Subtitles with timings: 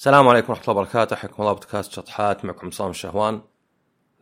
[0.00, 1.16] السلام عليكم ورحمة الله وبركاته.
[1.16, 2.44] حياكم الله بودكاست شطحات.
[2.44, 3.40] معكم عصام الشهوان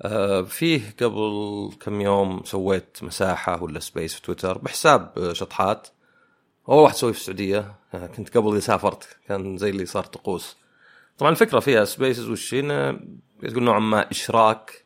[0.02, 5.88] آه فيه قبل كم يوم سويت مساحة ولا space في تويتر بحساب شطحات.
[6.68, 7.74] أول واحد سويه في السعودية.
[7.94, 9.08] آه كنت قبل اللي سافرت.
[9.28, 10.56] كان زي اللي صار طقوس.
[11.18, 14.84] طبعا الفكرة فيها spaces وش تقول نوعا ما إشراك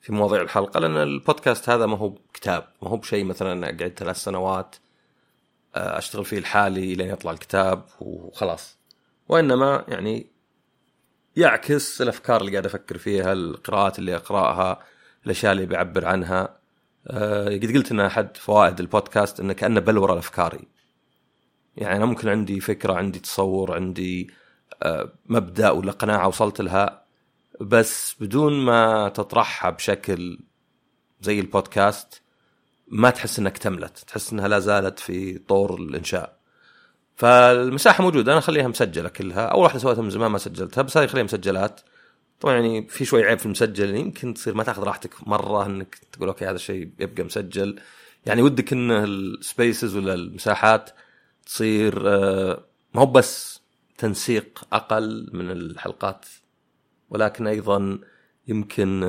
[0.00, 2.68] في مواضيع الحلقة لأن البودكاست هذا ما هو كتاب.
[2.82, 4.76] ما هو بشيء مثلا قعدت ثلاث سنوات
[5.74, 8.79] آه أشتغل فيه لحالي لين يطلع الكتاب وخلاص.
[9.30, 10.26] وإنما يعني
[11.36, 14.82] يعكس الأفكار اللي قاعد أفكر فيها القراءات اللي أقرأها
[15.26, 16.58] الأشياء اللي بعبر عنها.
[17.06, 20.68] أه قد قلت إن أحد فوائد البودكاست انه كأنه بلوره لافكاري
[21.76, 24.30] يعني أنا ممكن عندي فكرة عندي تصور عندي
[24.82, 27.04] أه مبدأ ولا قناعة وصلت لها
[27.60, 30.38] بس بدون ما تطرحها بشكل
[31.20, 32.22] زي البودكاست
[32.88, 36.39] ما تحس إنها اكتملت تحس إنها لا زالت في طور الإنشاء.
[37.20, 39.46] فالمساحة موجودة أنا أخليها مسجلة كلها.
[39.46, 41.80] أول واحدة سويتها من زمان ما سجلتها بس هذه خليها مسجلات.
[42.40, 46.28] طبعا يعني في شوي عيب في المسجل يمكن تصير ما تأخذ راحتك مرة إنك تقول
[46.28, 47.80] okay هذا الشيء يبقى مسجل.
[48.26, 50.90] يعني ودك إن ال spaces ولا المساحات
[51.46, 52.02] تصير
[52.94, 53.60] ما هو بس
[53.98, 56.26] تنسيق أقل من الحلقات
[57.10, 57.98] ولكن أيضا
[58.48, 59.00] يمكن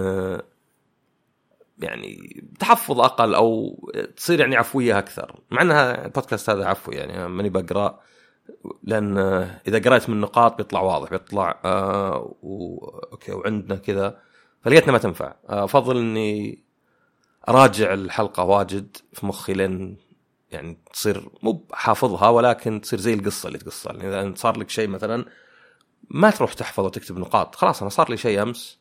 [1.84, 3.80] يعني تحفظ أقل أو
[4.18, 5.40] تصير يعني عفوية أكثر.
[5.52, 8.00] مع إنها البودكاست هذا عفوي يعني ماني بقرأ
[8.84, 9.18] لأن
[9.68, 12.86] إذا قرأت من النقاط بيطلع واضح بيطلع آه و...
[13.12, 14.20] أوكي وعندنا كذا
[14.62, 15.36] فلقيتنا ما تنفع.
[15.50, 16.64] آه أفضل إني
[17.50, 19.98] أراجع الحلقة واجد في مخي لين
[20.52, 23.94] يعني تصير مو حافظها ولكن تصير زي القصة اللي تقصها.
[23.94, 25.26] يعني إذا صار لك شيء مثلا
[26.10, 28.81] ما تروح تحفظ وتكتب نقاط خلاص أنا صار لي شيء أمس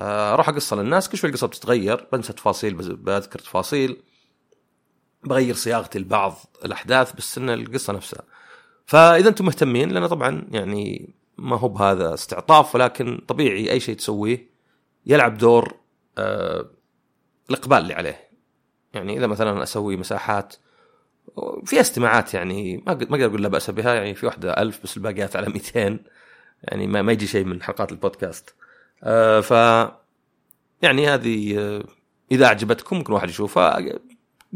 [0.00, 4.02] أروح اقصه للناس كل شوي القصة بتتغير بنسى تفاصيل بذكر تفاصيل
[5.24, 8.22] بغير صياغتي لبعض الأحداث بس إن القصة نفسها.
[8.86, 14.50] فإذا أنتم مهتمين لأن طبعا يعني ما هو بهذا استعطاف ولكن طبيعي أي شيء تسويه
[15.06, 15.74] يلعب دور
[16.18, 16.70] آه
[17.50, 18.28] الإقبال اللي عليه.
[18.94, 20.56] يعني إذا مثلا أسوي مساحات
[21.64, 24.96] في استماعات يعني ما ما أقدر أقول لا بأس بها يعني في واحدة ألف بس
[24.96, 25.98] الباقيات على 200
[26.62, 28.54] يعني ما, ما يجي شيء من حلقات البودكاست.
[29.04, 29.50] آه ف
[30.82, 31.84] يعني هذه آه
[32.32, 33.78] إذا أعجبتكم ممكن واحد يشوفها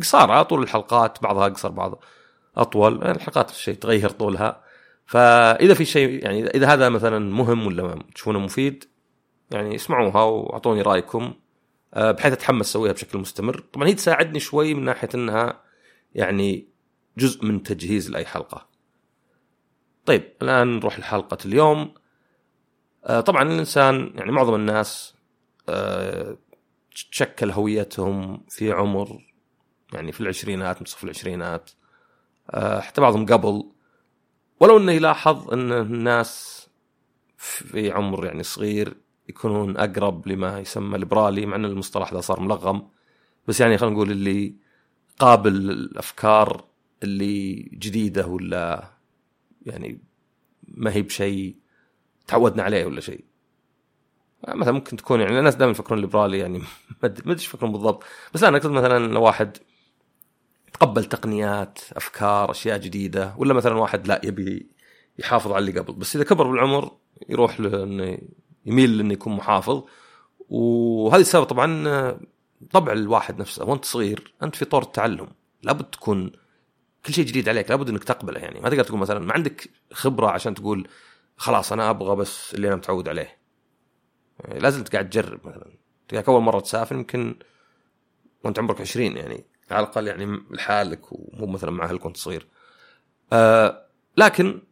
[0.01, 2.03] قصارى طول الحلقات بعضها اقصر بعض
[2.57, 4.63] أطول الحلقات شيء تغير طولها.
[5.07, 8.85] فإذا في شيء يعني إذا هذا مثلا مهم ولا تشوفونه مفيد
[9.51, 11.35] يعني اسمعوها وأعطوني رأيكم
[11.95, 13.65] آه بحيث أتحمس أسويها بشكل مستمر.
[13.73, 15.61] طبعا هي تساعدني شوي من ناحية إنها
[16.15, 16.69] يعني
[17.19, 18.69] جزء من تجهيز لأي حلقة.
[20.07, 21.95] طيب الآن نروح لحلقة اليوم.
[23.07, 25.15] طبعا الإنسان يعني معظم الناس
[27.11, 29.23] تشكل هويتهم في عمر
[29.93, 31.71] يعني في العشرينات منتصف العشرينات
[32.55, 33.71] حتى بعضهم قبل.
[34.61, 36.67] ولو إنه يلاحظ إن الناس
[37.37, 38.97] في عمر يعني صغير
[39.29, 42.89] يكونون أقرب لما يسمى ليبرالي مع إن المصطلح ذا صار ملغم.
[43.49, 44.55] بس يعني خلينا نقول اللي
[45.19, 46.65] قابل الافكار
[47.03, 48.91] اللي جديدة ولا
[49.67, 50.01] يعني
[50.69, 51.57] ما هي بشيء
[52.27, 53.25] تعودنا عليه ولا شيء.
[54.49, 56.59] مثلا ممكن تكون يعني الناس دائما يفكرون ليبرالي يعني
[57.03, 58.05] ما ادري إيش يفكرون بالضبط.
[58.35, 59.57] بس أنا أقصد مثلا لو واحد
[60.73, 64.71] تقبل تقنيات أفكار أشياء جديدة ولا مثلا واحد لا يبي
[65.19, 65.93] يحافظ على اللي قبل.
[65.93, 66.91] بس إذا كبر بالعمر
[67.29, 68.19] يروح لأنه
[68.67, 69.83] يميل لأنه يكون محافظ.
[70.49, 72.19] وهذه السبب طبعا
[72.71, 73.65] طبع الواحد نفسه.
[73.65, 75.29] وأنت صغير أنت في طور التعلم.
[75.63, 76.33] لابد تكون
[77.07, 77.71] كل شيء جديد عليك.
[77.71, 78.61] لابد إنك تقبله يعني.
[78.61, 80.89] ما تقدر تقول مثلا ما عندك خبرة عشان تقول
[81.37, 83.39] خلاص أنا أبغى بس اللي أنا متعود عليه.
[84.41, 85.77] يعني لازم قاعد تجرب مثلا.
[86.09, 87.39] تلقاك أول مرة تسافر يمكن
[88.45, 92.47] وأنت عمرك 20 يعني على الأقل يعني لحالك ومو مثلا مع أهلك وأنت صغير.
[93.33, 93.87] آه
[94.17, 94.63] لكن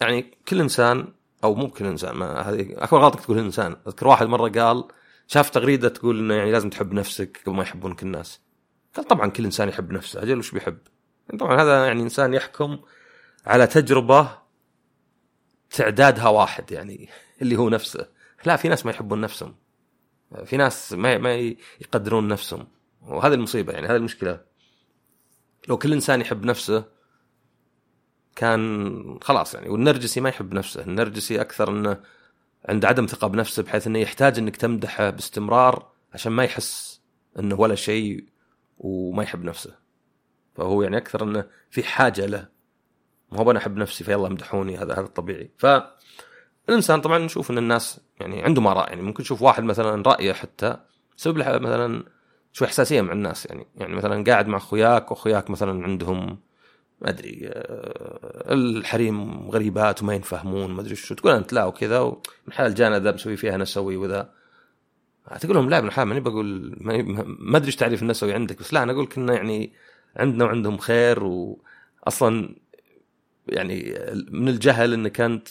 [0.00, 1.12] يعني كل إنسان
[1.44, 3.76] أو مو كل إنسان ما هذه أكبر غلط تقول إنسان.
[3.86, 4.84] أذكر واحد مرة قال
[5.26, 8.40] شاف تغريدة تقول إنه يعني لازم تحب نفسك قبل ما يحبونك الناس.
[8.96, 10.78] قال طبعا كل إنسان يحب نفسه أجل وش بيحب؟
[11.38, 12.78] طبعا هذا يعني إنسان يحكم
[13.46, 14.45] على تجربة
[15.70, 17.08] تعدادها واحد يعني
[17.42, 18.08] اللي هو نفسه.
[18.44, 19.54] لا في ناس ما يحبون نفسهم.
[20.44, 21.34] في ناس ما ما
[21.80, 22.66] يقدرون نفسهم.
[23.02, 24.40] وهذه المصيبة يعني هذه المشكلة.
[25.68, 26.84] لو كل إنسان يحب نفسه
[28.36, 30.82] كان خلاص يعني والنرجسي ما يحب نفسه.
[30.82, 32.00] النرجسي أكثر إنه
[32.68, 37.00] عنده عدم ثقة بنفسه بحيث إنه يحتاج إنك تمدحه باستمرار عشان ما يحس
[37.38, 38.28] إنه ولا شيء
[38.78, 39.74] وما يحب نفسه.
[40.54, 42.55] فهو يعني أكثر إنه في حاجة له.
[43.32, 45.66] ما هو أنا أحب نفسي فيلا امدحوني هذا هذا الطبيعي ف
[46.68, 50.76] الإنسان طبعا نشوف إن الناس يعني عندهم آراء يعني ممكن تشوف واحد مثلا رأيه حتى
[51.18, 52.04] يسبب له مثلا
[52.52, 56.38] شوي حساسيه مع الناس يعني يعني مثلا قاعد مع أخوياك واخوياك مثلا عندهم
[57.00, 62.52] ما أدري آه، الحريم غريبات وما ينفهمون ما أدري شو تقول أنت لا وكذا ومن
[62.52, 64.30] حال جانا ذا مسوي فيها نسوي وذا.
[65.40, 68.82] تقول لهم لا ابن الحلال ماني بقول ما أدري إيش تعريف النسوي عندك بس لا
[68.82, 69.72] أنا أقول كنا يعني
[70.16, 72.56] عندنا وعندهم خير واصلا
[73.48, 73.98] يعني
[74.30, 75.48] من الجهل انك انت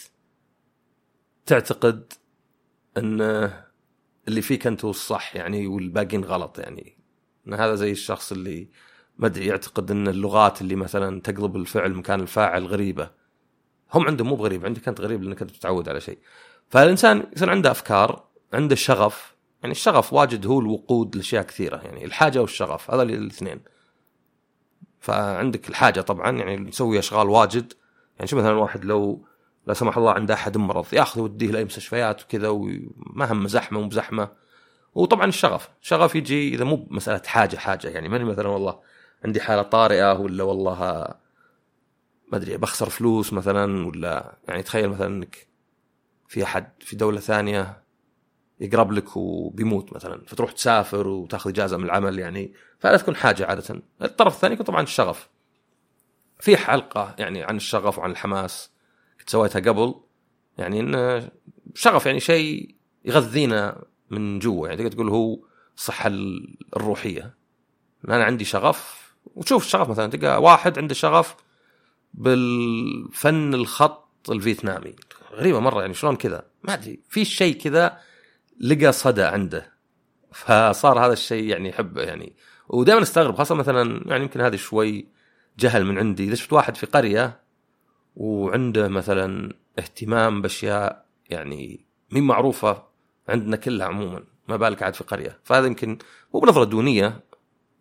[1.46, 2.14] تعتقد
[2.98, 3.22] إن
[4.28, 6.98] اللي فيك انت هو الصح يعني والباقيين غلط يعني.
[7.48, 8.70] إن هذا زي الشخص اللي
[9.18, 13.12] ما أدري يعتقد إن اللغات اللي مثلا تقلب الفعل مكان الفاعل غريبة.
[13.94, 16.20] هم عندهم مو بغريب عندك انت غريب لأنك أنت تتعود على شيء.
[16.70, 19.36] فالإنسان يصير عنده أفكار عنده شغف.
[19.62, 23.62] يعني الشغف واجد هو الوقود لأشياء كثيرة يعني الحاجة والشغف هذا الاثنين.
[25.00, 27.74] فعندك الحاجة طبعا يعني نسوي أشغال واجد.
[28.16, 29.26] يعني شو مثلا واحد لو
[29.68, 34.30] لا سمح الله عنده أحد مرض يأخذ يوديه لاي مستشفيات وكذا وما هم زحمة ومزحمه
[34.96, 38.80] وطبعا الشغف شغف يجي إذا مو مسألة حاجة حاجة يعني ماني مثلا والله
[39.26, 40.80] عندي حالة طارئة ولا والله
[42.32, 45.48] ما أدري بخسر فلوس مثلا ولا يعني تخيل مثلا إنك
[46.28, 47.86] في أحد في دولة ثانية
[48.60, 53.82] يقرب لك وبيموت مثلا فتروح تسافر وتأخذ إجازة من العمل يعني فهذا تكون حاجة عادة.
[54.02, 55.30] الطرف الثاني يكون طبعا الشغف.
[56.40, 58.72] في حلقة يعني عن الشغف وعن الحماس
[59.20, 59.96] كنت سويتها قبل
[60.58, 61.30] يعني انه
[61.76, 65.40] شغف يعني شيء يغذينا من جوا يعني تقدر تقول هو
[65.78, 66.10] الصحة
[66.78, 67.36] الروحية.
[68.10, 69.06] أنا عندي شغف
[69.36, 71.36] وتشوف الشغف مثلا تلقى واحد عنده شغف
[72.14, 74.96] بالفن الخط الفيتنامي.
[75.34, 77.98] غريبة مرة يعني شلون كذا؟ ما أدري في شيء كذا
[78.60, 79.76] لقى صدى عنده.
[80.32, 82.36] فصار هذا الشيء يعني يحبه يعني
[82.70, 85.08] ودائما أستغرب خاصة مثلا يعني يمكن هذه شوي
[85.60, 86.24] جهل من عندي.
[86.24, 87.40] إذا شفت واحد في قرية
[88.16, 92.84] وعنده مثلا اهتمام بأشياء يعني مين معروفة
[93.30, 95.40] عندنا كلها عموما ما بالك عاد في قرية.
[95.44, 95.98] فهذا يمكن
[96.34, 97.20] مو بنظرة دونية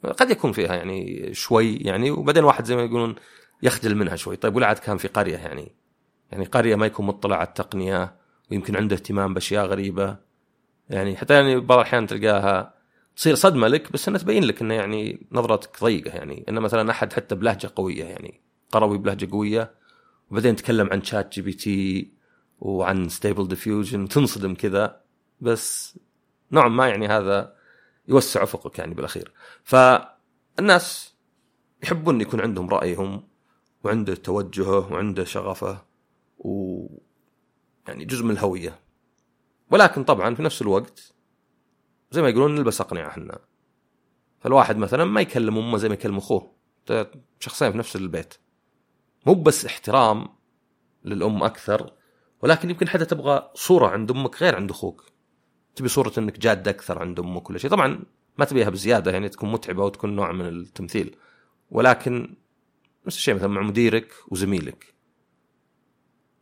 [0.05, 3.15] قد يكون فيها يعني شوي يعني وبعدين واحد زي ما يقولون
[3.63, 4.37] يخجل منها شوي.
[4.37, 5.73] طيب ولا عاد كان في قرية يعني؟
[6.33, 8.17] يعني قرية ما يكون مطلع على التقنية
[8.51, 10.17] ويمكن عنده اهتمام بأشياء غريبة.
[10.91, 12.74] يعني حتى يعني بعض الأحيان تلقاها
[13.17, 16.45] تصير صدمة لك بس إنها تبين لك إنه يعني نظرتك ضيقة يعني.
[16.49, 18.41] إنه مثلا أحد حتى بلهجة قوية يعني
[18.73, 19.75] قروي بلهجة قوية
[20.31, 22.13] وبعدين تكلم عن ChatGPT
[22.59, 25.01] وعن Stable Diffusion تنصدم كذا
[25.41, 25.99] بس
[26.53, 27.55] نوعا ما يعني هذا
[28.09, 29.33] يوسع أفقك يعني بالأخير.
[29.65, 31.15] فالناس
[31.83, 33.29] يحبون يكون عندهم رأيهم
[33.85, 35.85] وعنده توجهه وعنده شغفه
[36.39, 36.87] و
[37.89, 38.79] يعني جزء من الهوية.
[39.71, 41.14] ولكن طبعا في نفس الوقت
[42.15, 43.39] زي ما يقولون نلبس أقنعة إحنا.
[44.41, 46.55] فالواحد مثلا ما يكلم أمه زي ما يكلم أخوه.
[47.41, 48.35] شخصين في نفس البيت.
[49.27, 50.29] مو بس احترام
[51.05, 51.93] للأم أكثر
[52.43, 55.05] ولكن يمكن حتى تبغى صورة عند أمك غير عند أخوك.
[55.75, 57.71] تبي صورة إنك جاد أكثر عند أمك كل شيء.
[57.71, 58.05] طبعا
[58.39, 61.17] ما تبيها بزيادة يعني تكون متعبة وتكون نوع من التمثيل.
[61.71, 62.37] ولكن
[63.07, 64.95] نفس الشيء مثلا مع مديرك وزميلك.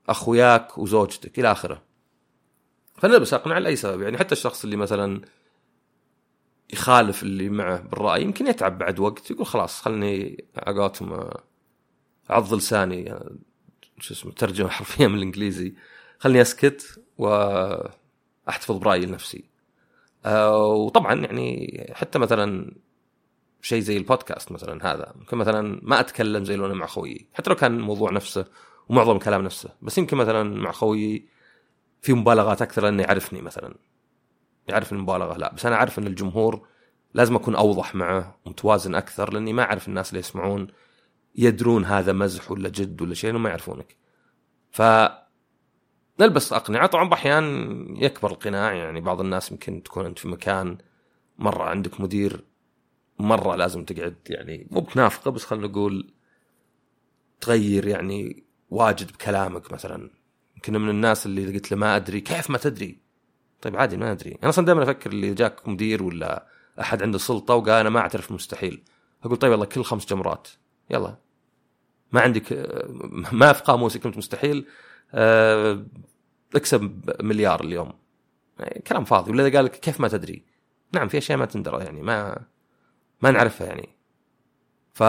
[0.09, 1.83] أخوياك وزوجتك إلى آخره.
[2.97, 4.03] فنلبس أقنعة لأي سبب.
[4.03, 5.23] يعني حتى الشخص اللي مثلا
[6.73, 11.31] يخالف اللي معه بالرأي يمكن يتعب بعد وقت يقول خلاص خلني عقاتهم
[12.31, 13.15] اعض لساني
[14.01, 15.75] شو اسمه ترجمة حرفيا من الإنجليزي.
[16.19, 19.45] خلني أسكت وأحتفظ برأيي لنفسي
[20.27, 22.75] أه وطبعا يعني حتى مثلا
[23.63, 27.51] شيء زي البودكاست مثلا هذا ممكن مثلا ما أتكلم زي لو أنا مع خويي حتى
[27.51, 28.47] لو كان الموضوع نفسه
[28.89, 31.29] ومعظم الكلام نفسه بس يمكن مثلا مع خويي
[32.03, 33.75] في مبالغات أكثر لأنه يعرفني مثلا.
[34.69, 35.39] يعرف المبالغة.
[35.39, 36.67] لا بس أنا أعرف إن الجمهور
[37.15, 40.67] لازم أكون أوضح معه متوازن أكثر لأني ما أعرف الناس اللي يسمعون
[41.37, 43.97] يدرون هذا مزح ولا جد ولا شيء ما يعرفونك.
[44.71, 44.83] ف
[46.21, 46.87] نلبس أقنعة.
[46.87, 50.79] طبعا بأحيان يكبر القناع يعني بعض الناس يمكن تكون أنت في مكان
[51.39, 52.45] مرة عندك مدير
[53.19, 56.13] مرة لازم تقعد يعني مو بتنافقه بس خلينا نقول
[57.41, 60.11] تغير يعني واجد بكلامك مثلا.
[60.65, 63.02] كنا من الناس اللي قلت له ما أدري كيف ما تدري؟
[63.63, 64.39] طيب عادي ما أدري.
[64.43, 66.47] أنا أصلا دائما أفكر اللي جاك مدير ولا
[66.81, 68.83] أحد عنده سلطة وقال أنا ما أعترف مستحيل.
[69.25, 70.49] أقول طيب والله كل خمس جمرات.
[70.91, 71.17] يلا.
[72.13, 72.53] ما عندك
[73.33, 74.67] ما في قاموسك كلمه مستحيل.
[75.15, 75.87] أه
[76.55, 77.93] اكسب مليار اليوم.
[78.59, 79.31] يعني كلام فاضي.
[79.31, 80.45] ولا قال لك كيف ما تدري.
[80.93, 82.45] نعم في أشياء ما تندرى يعني ما
[83.21, 83.89] ما نعرفها يعني.
[84.95, 85.03] ف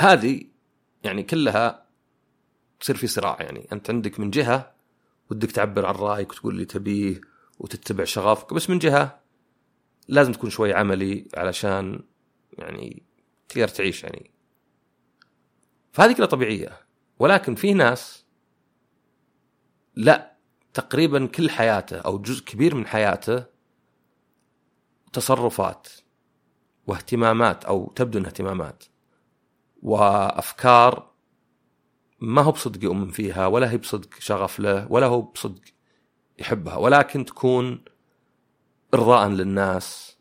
[0.00, 0.44] هذه
[1.04, 1.86] يعني كلها
[2.80, 3.68] تصير في صراع يعني.
[3.72, 4.77] أنت عندك من جهة
[5.30, 7.20] ودك تعبر عن رأيك وتقول اللي تبيه
[7.58, 9.20] وتتبع شغفك بس من جهة
[10.08, 12.02] لازم تكون شوي عملي علشان
[12.52, 13.02] يعني
[13.48, 14.30] تقدر تعيش يعني.
[15.92, 16.80] فهذه كلها طبيعية
[17.18, 18.24] ولكن في ناس
[19.94, 20.36] لا
[20.74, 23.44] تقريبا كل حياته أو جزء كبير من حياته
[25.12, 25.88] تصرفات
[26.86, 28.84] واهتمامات أو تبدو إنها اهتمامات
[29.82, 31.07] وأفكار
[32.20, 35.62] ما هو بصدق يؤمن فيها ولا هي بصدق شغف له ولا هو بصدق
[36.38, 37.84] يحبها ولكن تكون
[38.94, 40.16] ارضاء للناس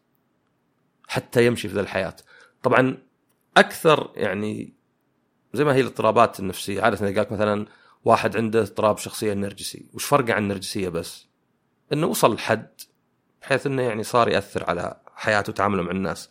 [1.08, 2.16] حتى يمشي في ذا الحياة.
[2.64, 2.98] طبعا
[3.58, 4.74] أكثر يعني
[5.54, 7.66] زي ما هي الاضطرابات النفسية عادة إذا قالك مثلا
[8.06, 11.28] واحد عنده اضطراب شخصيه نرجسي وش فرقه عن النرجسية بس؟
[11.94, 12.70] إنه وصل لحد
[13.42, 16.30] بحيث إنه يعني صار يأثر على حياته وتعامله مع الناس.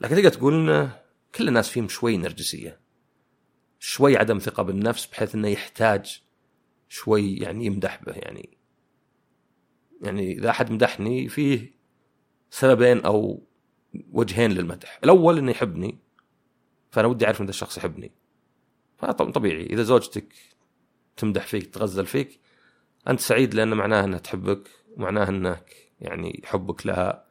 [0.00, 0.96] لكن تقدر تقول إنه
[1.34, 2.83] كل الناس فيهم شوي نرجسية.
[3.84, 6.22] شوي عدم ثقة بالنفس بحيث إنه يحتاج
[6.88, 8.58] شوي يعني يمدح به يعني
[10.02, 11.74] يعني إذا أحد مدحني فيه
[12.50, 13.46] سببين أو
[14.12, 14.98] وجهين للمدح.
[15.04, 15.98] الأول إنه يحبني
[16.90, 18.12] فأنا ودي أعرف إن الشخص يحبني.
[18.96, 20.34] فطبيعي إذا زوجتك
[21.16, 22.40] تمدح فيك تغزل فيك
[23.08, 27.26] أنت سعيد لأن معناه إنها تحبك ومعناه إنك يعني حبك لها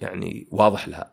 [0.00, 1.12] يعني واضح لها.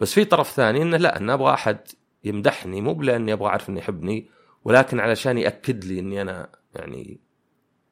[0.00, 1.80] بس في طرف ثاني إنه لا أنا أبغى أحد
[2.24, 4.28] يمدحني مو بلأني أبغى أعرف إنه يحبني
[4.64, 7.20] ولكن علشان ياكد لي إني أنا يعني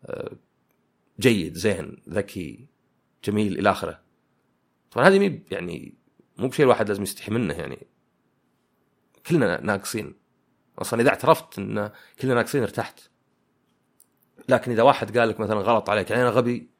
[0.04, 0.32] آه،
[1.20, 2.66] جيد زين ذكي
[3.24, 4.00] جميل إلى آخره.
[4.90, 5.94] طبعا هذه مي يعني
[6.38, 7.86] مو بشيء الواحد لازم يستحي منه يعني.
[9.26, 10.14] كلنا ناقصين.
[10.78, 13.00] أصلا إذا اعترفت إن كلنا ناقصين ارتحت.
[14.48, 16.70] لكن إذا واحد قال لك مثلا غلط عليك يعني أنا غبي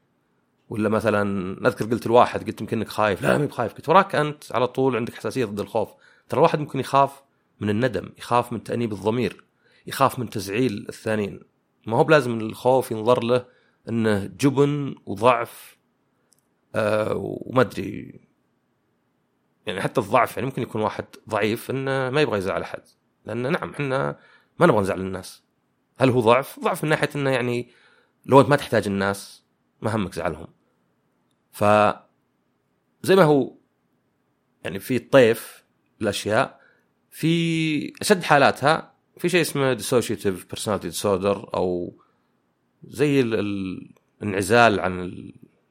[0.69, 1.25] ولا مثلا
[1.63, 3.75] نذكر قلت الواحد قلت يمكن إنك خايف لا مي بخايف.
[3.75, 5.89] قلت وراك أنت على طول عندك حساسية ضد الخوف.
[6.29, 7.23] ترى الواحد ممكن يخاف
[7.61, 9.45] من الندم يخاف من تأنيب الضمير
[9.87, 11.41] يخاف من تزعيل الثانيين.
[11.87, 13.47] ما هو بلازم الخوف ينظر له
[13.89, 15.79] إنه جبن وضعف
[16.75, 18.21] آه وما أدري.
[19.67, 22.83] يعني حتى الضعف يعني ممكن يكون واحد ضعيف إنه ما يبغى يزعل أحد.
[23.25, 24.19] لأن نعم إحنا
[24.61, 25.43] ما نبغى نزعل الناس.
[25.99, 27.71] هل هو ضعف؟ ضعف من ناحية إنه يعني
[28.27, 29.45] لو أنت ما تحتاج الناس
[29.83, 30.47] ما همك زعلهم
[31.51, 31.65] ف
[33.03, 33.57] زي ما هو
[34.65, 35.65] يعني في الطيف
[36.03, 36.60] الأشياء
[37.11, 41.95] في أشد حالاتها في شيء اسمه dissociative personality disorder أو
[42.85, 45.23] زي الانعزال عن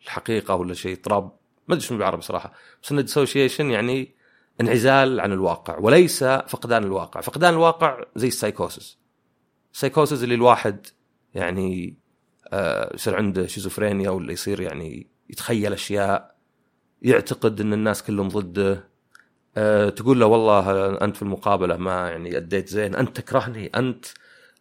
[0.04, 1.24] الحقيقة ولا شيء اضطراب.
[1.68, 2.54] ما أدري شنو بالعربي صراحة.
[2.84, 4.16] بس إنه dissociation يعني
[4.62, 7.22] انعزال عن الواقع وليس فقدان الواقع.
[7.22, 9.00] فقدان الواقع زي ال psychosis
[9.74, 10.88] ال psychosis اللي الواحد
[11.34, 11.98] يعني
[12.54, 16.36] آه، يصير عنده شيزوفرينيا ولا يصير يعني يتخيل أشياء
[17.02, 18.89] يعتقد إن الناس كلهم ضده.
[19.58, 24.06] أه تقول له والله أنت في المقابلة ما يعني أديت زين أنت تكرهني أنت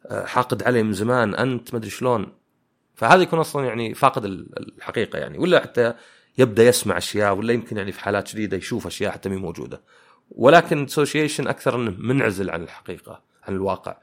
[0.06, 2.32] آه، حاقد علي من زمان أنت ما أدري شلون.
[2.94, 5.94] فهذا يكون أصلا يعني فاقد الحقيقة يعني ولا حتى
[6.38, 9.82] يبدأ يسمع أشياء ولا يمكن يعني في حالات شديدة يشوف أشياء حتى مي موجودة.
[10.30, 13.96] ولكن dissociation أكثر إنه منعزل عن الحقيقة عن الواقع.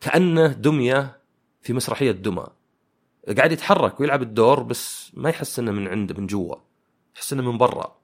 [0.00, 1.20] كأنه دمية
[1.62, 2.46] في مسرحية دمى.
[3.36, 6.56] قاعد يتحرك ويلعب الدور بس ما يحس إنه من عنده من جوا.
[7.16, 7.99] يحس إنه من برا.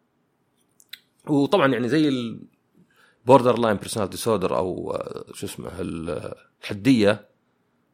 [1.29, 7.29] وطبعا يعني زي ال borderline personality disorder أو آه، شو اسمه الحدية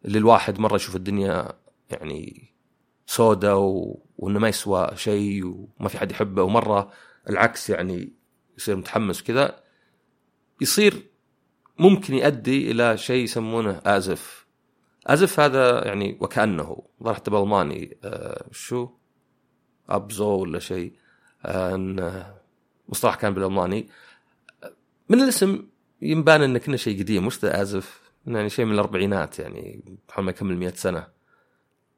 [0.05, 1.53] اللي الواحد مرة يشوف الدنيا
[1.91, 2.53] يعني
[3.07, 4.03] سوداء و...
[4.19, 6.93] وإنه ما يسوى شيء وما في حد يحبه ومرة
[7.29, 8.13] العكس يعني
[8.59, 9.63] يصير متحمس كذا
[10.61, 11.13] يصير
[11.79, 14.47] ممكن يؤدي إلى شيء يسمونه as if.
[15.07, 18.89] آزف هذا يعني وكأنه ظهر حتى بألماني آه شو؟
[19.89, 20.93] أبزو ولا شيء.
[21.45, 22.42] آه
[22.93, 23.89] مصطلح كان بالألماني.
[25.09, 25.67] من الاسم
[26.03, 30.31] ينبان انه كنا شيء قديم وش ذا ازف يعني شيء من الأربعينات يعني حول ما
[30.31, 31.07] يكمل 100 سنة.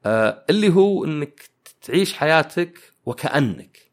[0.05, 1.49] آه اللي هو إنك
[1.81, 3.91] تعيش حياتك وكأنك.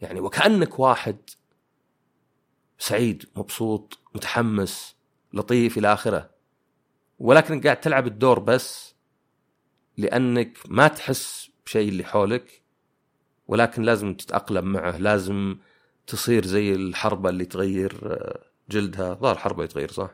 [0.00, 1.16] يعني وكأنك واحد
[2.78, 4.96] سعيد مبسوط متحمس
[5.32, 6.30] لطيف إلى آخره.
[7.18, 8.94] ولكن قاعد تلعب الدور بس
[9.96, 12.62] لأنك ما تحس بشيء اللي حولك
[13.48, 15.56] ولكن لازم تتأقلم معه لازم
[16.08, 19.14] تصير زي الحربة اللي تغير آه، جلدها.
[19.14, 20.10] ظهر حربة يتغير صح؟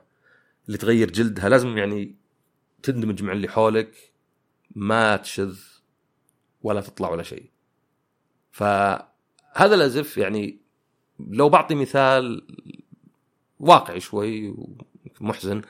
[0.66, 1.48] اللي تغير جلدها.
[1.48, 2.14] لازم يعني
[2.82, 4.12] تندمج مع اللي حولك
[4.74, 5.58] ما تشذ
[6.62, 7.50] ولا تطلع ولا شيء.
[8.52, 10.60] فهذا الازف يعني
[11.20, 12.46] لو بعطي مثال
[13.60, 14.54] واقعي شوي
[15.20, 15.62] ومحزن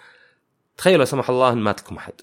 [0.77, 2.15] تخيل لا سمح الله إن مات لكم أحد.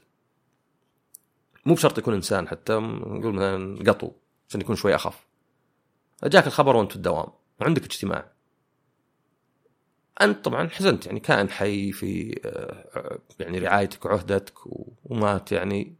[1.65, 4.11] مو بشرط يكون إنسان حتى نقول مثلا قطو
[4.49, 5.27] عشان يكون شوي أخف.
[6.23, 7.40] جاك الخبر وانت في الدوام.
[7.61, 8.31] وعندك اجتماع.
[10.21, 14.53] أنت طبعا حزنت يعني كائن حي في آه، يعني رعايتك وعهدتك
[15.03, 15.95] ومات يعني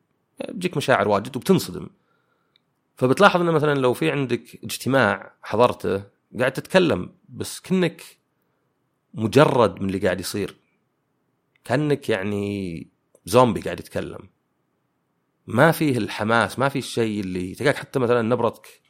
[0.50, 1.90] بتجيك مشاعر واجد وبتنصدم.
[2.96, 6.04] فبتلاحظ إنه مثلا لو في عندك اجتماع حضرته
[6.40, 8.04] قاعد تتكلم بس كنك
[9.14, 10.56] مجرد من اللي قاعد يصير.
[11.64, 12.88] كأنك يعني
[13.26, 14.30] زومبي قاعد يتكلم.
[15.48, 18.82] ما فيه الحماس ما فيه الشيء اللي تلقاك حتى مثلا نبرتك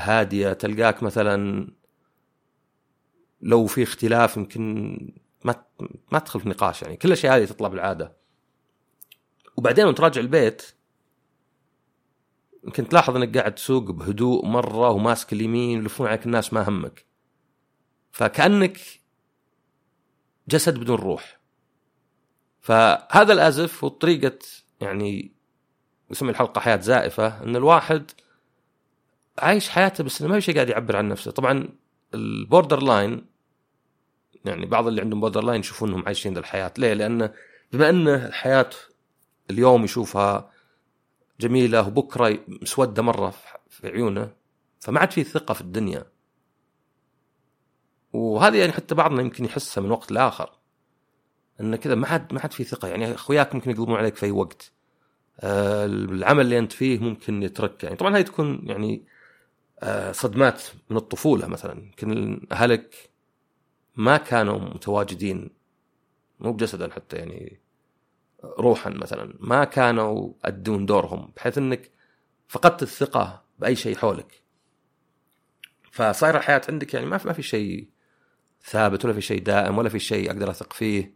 [0.00, 1.68] هادية تلقاك مثلا
[3.40, 4.96] لو في اختلاف يمكن
[5.44, 5.64] ما
[6.12, 6.96] ما تدخل في نقاش يعني.
[6.96, 8.16] كل الأشياء هذه تطلع بالعادة.
[9.56, 10.62] وبعدين وانت راجع البيت
[12.64, 17.06] يمكن تلاحظ إنك قاعد تسوق بهدوء مرة وماسك اليمين يلفون عليك الناس ما همك.
[18.10, 18.78] فكأنك
[20.48, 21.40] جسد بدون روح.
[22.60, 24.38] فهذا ال as if وطريقة
[24.80, 25.32] يعني
[26.10, 28.10] يسمي الحلقة حياة زائفة إن الواحد
[29.38, 31.30] عايش حياته بس ما في شيء قاعد يعبر عن نفسه.
[31.30, 31.68] طبعا
[32.14, 33.26] ال borderline
[34.44, 36.72] يعني بعض اللي عندهم borderline يشوفون إنهم عايشين ذا الحياة.
[36.78, 37.30] ليه؟ لأن
[37.72, 38.70] بما إن الحياة
[39.50, 40.50] اليوم يشوفها
[41.40, 43.34] جميلة وبكرة مسودة مرة
[43.70, 44.32] في عيونه
[44.80, 46.04] فما عاد في ثقة في الدنيا.
[48.12, 50.50] وهذه يعني حتى بعضنا يمكن يحسها من وقت لآخر.
[51.60, 52.88] إن كذا ما عاد ما عاد في ثقة.
[52.88, 54.72] يعني أخوياك ممكن يقلبون عليك في أي وقت.
[55.40, 59.04] آه العمل اللي أنت فيه ممكن يترك يعني طبعا هذه تكون يعني
[60.12, 61.82] صدمات من الطفولة مثلا.
[61.82, 63.10] يمكن اهلك
[63.96, 65.50] ما كانوا متواجدين
[66.40, 67.60] مو بجسدا حتى يعني
[68.44, 69.34] روحا مثلا.
[69.40, 71.90] ما كانوا أدون دورهم بحيث إنك
[72.48, 74.42] فقدت الثقة بأي شيء حولك.
[75.92, 77.88] فصاير الحياة عندك يعني ما ما في شيء
[78.62, 81.14] ثابت ولا في شيء دائم ولا في شيء أقدر أثق فيه.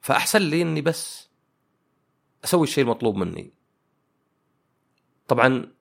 [0.00, 1.28] فأحسن لي إني بس
[2.44, 3.52] أسوي الشيء المطلوب مني.
[5.28, 5.72] طبعا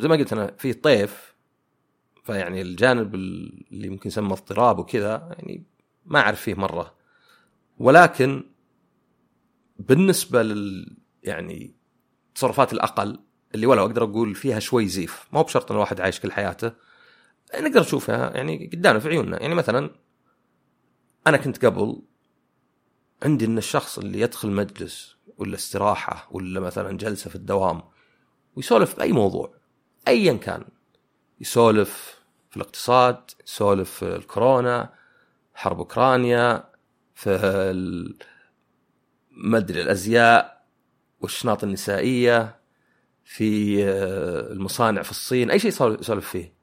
[0.00, 1.34] زي ما قلت أنا في طيف
[2.24, 5.64] فيعني الجانب اللي ممكن يسمى اضطراب وكذا يعني
[6.06, 6.94] ما أعرف فيه مرة.
[7.78, 8.44] ولكن
[9.78, 11.74] بالنسبة لل يعني
[12.34, 13.18] تصرفات الأقل
[13.54, 15.28] اللي ولو أقدر أقول فيها شوي زيف.
[15.32, 16.72] ما هو بشرط إن الواحد عايش كل حياته.
[17.60, 19.42] نقدر نشوفها يعني قدامنا في عيوننا.
[19.42, 19.90] يعني مثلا
[21.26, 22.02] أنا كنت قبل
[23.22, 27.82] عندي إن الشخص اللي يدخل مجلس ولا استراحة ولا مثلا جلسة في الدوام
[28.56, 29.54] ويسولف بأي موضوع.
[30.08, 30.64] ايا كان.
[31.40, 32.20] يسولف
[32.50, 34.92] في الاقتصاد يسولف في الكورونا
[35.54, 36.64] حرب أوكرانيا
[37.14, 37.30] في
[39.30, 40.64] ما أدري الأزياء
[41.20, 42.60] والشناط النسائية
[43.24, 46.54] في آه، المصانع في الصين أي شيء يسولف فيه.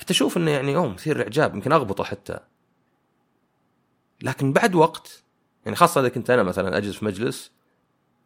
[0.00, 2.38] كنت أشوف إنه يعني أوه مثير اعجاب يمكن أغبطه حتى.
[4.22, 5.24] لكن بعد وقت
[5.64, 7.52] يعني خاصة إذا كنت أنا مثلا أجلس في مجلس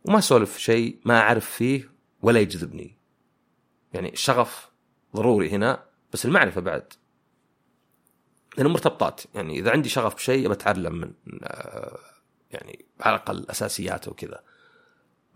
[0.04, 1.90] وما أسولف شيء ما أعرف فيه
[2.22, 2.97] ولا يجذبني.
[3.92, 4.70] يعني الشغف
[5.16, 6.92] ضروري هنا بس المعرفة بعد.
[8.56, 9.20] لأنه مرتبطات.
[9.34, 11.98] يعني إذا عندي شغف بشيء بتعلم من آه،
[12.50, 14.40] يعني على الأقل أساسياته وكذا.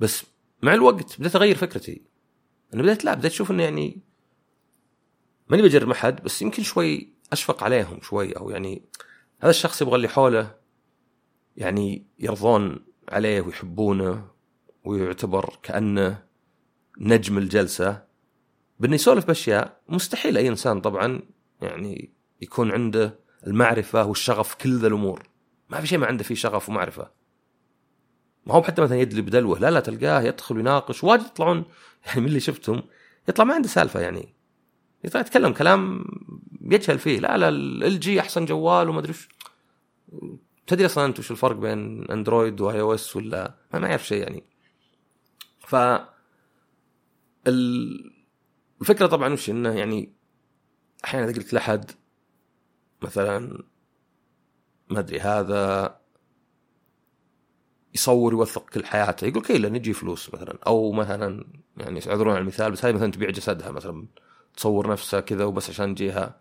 [0.00, 0.24] بس
[0.62, 2.02] مع الوقت بديت أغير فكرتي.
[2.74, 4.00] أنا بديت لا بديت أشوف إنه يعني
[5.48, 8.82] ماني بجرب أحد بس يمكن شوي أشفق عليهم شوي أو يعني
[9.40, 10.54] هذا الشخص يبغى اللي حوله
[11.56, 14.28] يعني يرضون عليه ويحبونه
[14.84, 16.24] ويعتبر كأنه
[16.98, 18.11] نجم الجلسة.
[18.82, 21.20] بانه يسولف بأشياء مستحيل أي إنسان طبعا
[21.60, 25.22] يعني يكون عنده المعرفة والشغف كل ذا الأمور.
[25.70, 27.10] ما في شيء ما عنده فيه شغف ومعرفة.
[28.46, 31.04] ما هو حتى مثلا يدلي بدلوه لا لا تلقاه يدخل ويناقش.
[31.04, 31.64] واجد يطلعون
[32.06, 32.82] يعني من اللي شفتهم
[33.28, 34.34] يطلع ما عنده سالفة يعني.
[35.04, 36.04] يطلع يتكلم كلام
[36.60, 37.20] يجهل فيه.
[37.20, 37.48] لا لا
[37.88, 39.14] LG أحسن جوال وما أدري
[40.66, 44.44] تدري أصلا أنت وش الفرق بين Android و iOS ولا ما, ما يعرف شيء يعني.
[45.58, 45.76] ف
[48.82, 50.12] الفكرة طبعا وش إنه يعني
[51.04, 51.90] أحيانا اذا قلت لأحد
[53.02, 53.64] مثلا
[54.90, 55.96] ما أدري هذا
[57.94, 61.44] يصور يوثق كل حياته يقول okay لأن يجي فلوس مثلا أو مثلا
[61.76, 64.06] يعني يعذرون على المثال بس هذه مثلا تبيع جسدها مثلا
[64.56, 66.40] تصور نفسها كذا وبس عشان يجيها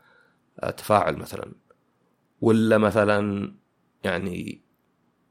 [0.59, 1.51] آه، تفاعل مثلا.
[2.41, 3.53] ولا مثلا
[4.03, 4.61] يعني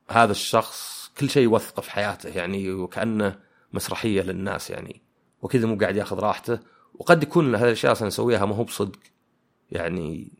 [0.09, 3.38] هذا الشخص كل شيء يوثقه في حياته يعني وكأنه
[3.73, 5.03] مسرحية للناس يعني
[5.42, 6.59] وكذا مو قاعد ياخذ راحته
[7.01, 8.99] وقد يكون هذه الاشياء أصلا يسويها ما هو بصدق.
[9.71, 10.33] يعني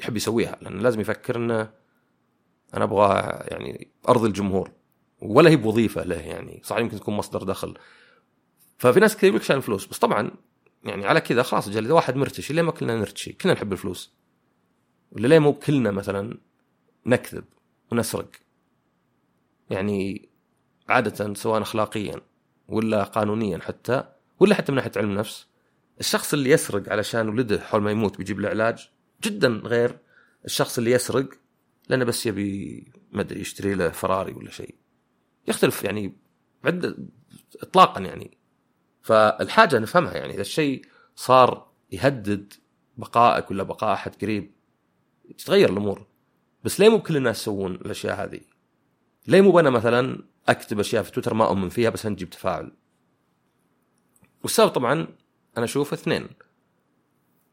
[0.00, 1.70] يحب يسويها لأنه لازم يفكر إنه
[2.74, 3.14] أنا أبغى
[3.48, 4.70] يعني أرضي الجمهور
[5.22, 6.60] ولا هي بوظيفة له يعني.
[6.64, 7.74] صح يمكن تكون مصدر دخل.
[8.78, 10.30] ففي ناس كثير يقول الفلوس بس طبعا
[10.84, 14.14] يعني على كذا خلاص إذا واحد مرتشي ليه ما كلنا نرتشي؟ كلنا نحب الفلوس.
[15.12, 16.38] ولا ليه مو كلنا مثلا
[17.06, 17.44] نكذب
[17.92, 18.30] ونسرق؟
[19.70, 20.28] يعني
[20.88, 22.20] عادة سواء أخلاقيا
[22.68, 25.46] ولا قانونيا حتى ولا حتى من ناحية علم النفس
[26.00, 28.90] الشخص اللي يسرق علشان ولده حول ما يموت بيجيب له علاج
[29.22, 29.98] جدا غير
[30.44, 31.28] الشخص اللي يسرق
[31.88, 34.74] لأنه بس يبي ما أدري يشتري له فراري ولا شيء
[35.48, 36.16] يختلف يعني
[36.64, 37.08] عد
[37.62, 38.38] اطلاقا يعني
[39.02, 40.84] فالحاجة نفهمها يعني إذا الشيء
[41.16, 42.52] صار يهدد
[42.96, 44.54] بقائك ولا بقاء أحد قريب
[45.38, 46.06] تتغير الأمور
[46.64, 48.40] بس ليه مو كل الناس يسوون الأشياء هذه؟
[49.26, 52.72] ليه مو أنا مثلا أكتب أشياء في تويتر ما أؤمن فيها بس نجيب تفاعل؟
[54.44, 55.06] والسبب طبعا
[55.56, 56.28] أنا أشوف اثنين.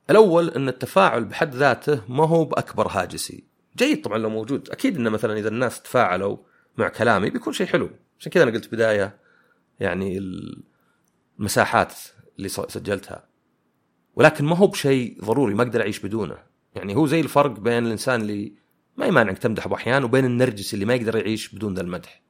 [0.10, 3.44] الأول إن التفاعل بحد ذاته ما هو بأكبر هاجسي.
[3.78, 4.70] جيد طبعا لو موجود.
[4.70, 6.38] أكيد انه مثلا إذا الناس تفاعلوا
[6.78, 7.90] مع كلامي بيكون شيء حلو.
[8.20, 9.20] عشان كذا أنا قلت بداية
[9.80, 10.22] يعني
[11.40, 11.94] المساحات
[12.38, 13.28] اللي سجلتها.
[14.16, 16.38] ولكن ما هو بشيء ضروري ما أقدر أعيش بدونه.
[16.76, 18.56] يعني هو زي الفرق بين الإنسان اللي
[18.98, 22.22] ما يمانعك تمدح باحيان وبين النرجسي اللي ما يقدر يعيش بدون ذا المدح.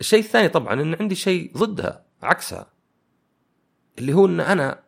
[0.00, 2.73] الشيء الثاني طبعا إن عندي شيء ضدها عكسها.
[3.98, 4.84] اللي هو إن أنا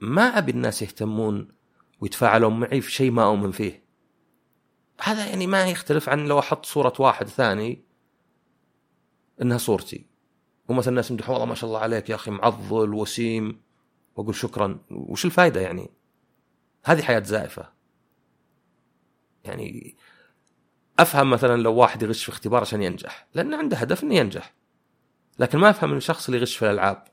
[0.00, 1.48] ما أبي الناس يهتمون
[2.00, 3.86] ويتفاعلون معي في شيء ما أؤمن فيه.
[5.00, 7.84] هذا يعني ما يختلف عن لو أحط صورة واحد ثاني
[9.42, 10.06] إنها صورتي.
[10.68, 13.60] ومثلا الناس يمدحوا والله ما شاء الله عليك يا أخي معضل وسيم.
[14.16, 14.78] وأقول شكرا.
[14.90, 15.90] وش الفائده يعني؟
[16.84, 17.72] هذه حياة زائفة.
[19.44, 19.96] يعني
[20.98, 23.26] أفهم مثلا لو واحد يغش في اختبار عشان ينجح.
[23.34, 24.54] لأن عنده هدف إنه ينجح.
[25.38, 27.04] لكن ما أفهم الشخص اللي يغش في الألعاب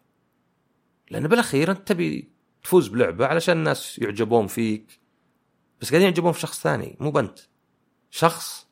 [1.13, 2.31] لأن بالأخير أنت تبي
[2.63, 4.99] تفوز بلعبة علشان الناس يعجبون فيك
[5.81, 7.39] بس قاعدين يعجبون في شخص ثاني مو بنت
[8.09, 8.67] شخص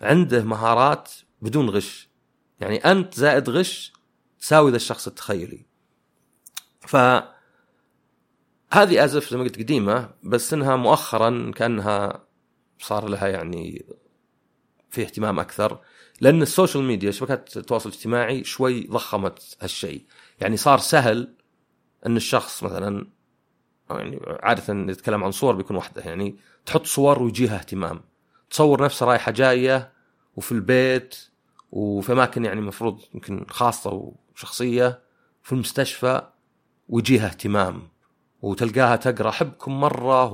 [0.00, 2.08] عنده مهارات بدون غش.
[2.60, 3.92] يعني أنت زائد غش
[4.38, 5.66] تساوي ذا الشخص التخيلي.
[6.80, 6.96] ف
[8.70, 12.26] هذه ازف زي ما قلت قديمة بس إنها مؤخرا كأنها
[12.78, 13.86] صار لها يعني
[14.90, 15.80] في اهتمام أكثر.
[16.20, 20.06] لأن السوشيال ميديا شبكات التواصل الاجتماعي شوي ضخمت هالشيء.
[20.40, 21.33] يعني صار سهل
[22.06, 23.06] إن الشخص مثلا
[23.90, 26.36] يعني عادة نتكلم عن صور بيكون واحدة يعني
[26.66, 28.00] تحط صور ويجيها اهتمام.
[28.50, 29.92] تصور نفسها رايحة جاية
[30.36, 31.16] وفي البيت
[31.72, 35.00] وفي أماكن يعني المفروض يمكن خاصة وشخصية
[35.42, 36.22] في المستشفى
[36.88, 37.82] ويجيها اهتمام.
[38.42, 40.32] وتلقاها تقرأ أحبكم مرة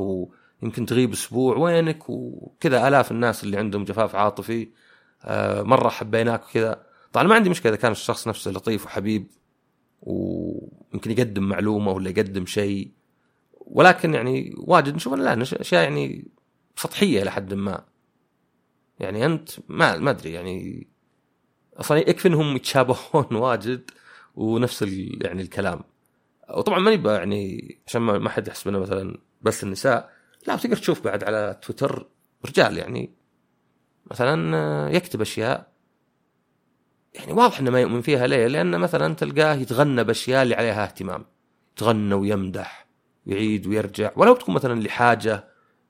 [0.63, 4.69] ويمكن تغيب أسبوع وينك؟ وكذا آلاف الناس اللي عندهم جفاف عاطفي
[5.25, 6.83] آه، مرة حبيناك وكذا.
[7.13, 9.27] طبعا ما عندي مشكلة إذا كان الشخص نفسه لطيف وحبيب.
[10.03, 12.93] ويمكن يقدم معلومة ولا يقدم شيء.
[13.53, 16.29] ولكن يعني واجد نشوف لا أشياء يعني
[16.77, 17.85] سطحية إلى حد ما.
[19.01, 20.89] يعني أنت ما ما أدري يعني.
[21.77, 23.91] أصلا يكفي إنهم يتشابهون واجد
[24.35, 24.83] ونفس
[25.23, 25.81] يعني الكلام.
[26.51, 30.11] وطبعا ماني يعني عشان ما حد يحسب انه مثلا بس النساء.
[30.47, 32.09] لا تقدر تشوف بعد على تويتر
[32.47, 33.15] رجال يعني.
[34.11, 35.70] مثلا يكتب أشياء
[37.15, 41.25] يعني واضح إنه ما يؤمن فيها ليه؟ لأن مثلا تلقاه يتغنى باشياء اللي عليها اهتمام.
[41.73, 42.87] يتغنى ويمدح
[43.27, 44.11] يعيد ويرجع.
[44.17, 45.49] ولو تكون مثلا لحاجة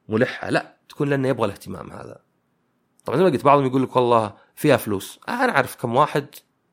[0.09, 2.21] ملحة لا تكون لأنه يبغى الاهتمام هذا.
[3.05, 5.21] طبعا زي ما قلت بعضهم يقول لك والله فيها فلوس.
[5.29, 6.27] آه أنا أعرف كم واحد